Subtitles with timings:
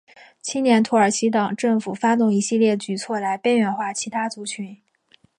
[0.41, 4.81] 青年土耳其党政府发动一系列的举措来边缘化其他族群。